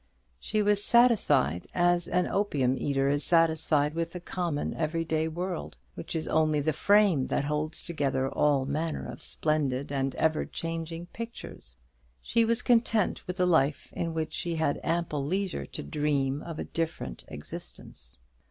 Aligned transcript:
She 0.39 0.63
was 0.63 0.83
satisfied 0.83 1.67
as 1.75 2.07
an 2.07 2.25
opium 2.25 2.75
eater 2.75 3.07
is 3.07 3.23
satisfied 3.23 3.93
with 3.93 4.13
the 4.13 4.19
common 4.19 4.73
every 4.73 5.05
day 5.05 5.27
world; 5.27 5.77
which 5.93 6.15
is 6.15 6.27
only 6.27 6.59
the 6.59 6.73
frame 6.73 7.25
that 7.27 7.45
holds 7.45 7.83
together 7.83 8.27
all 8.27 8.65
manner 8.65 9.05
of 9.07 9.21
splendid 9.21 9.91
and 9.91 10.15
ever 10.15 10.43
changing 10.43 11.05
pictures. 11.13 11.77
She 12.19 12.43
was 12.43 12.63
content 12.63 13.27
with 13.27 13.39
a 13.39 13.45
life 13.45 13.93
in 13.95 14.15
which 14.15 14.33
she 14.33 14.55
had 14.55 14.81
ample 14.83 15.23
leisure 15.23 15.67
to 15.67 15.83
dream 15.83 16.41
of 16.41 16.57
a 16.57 16.63
different 16.63 17.23
existence. 17.27 18.17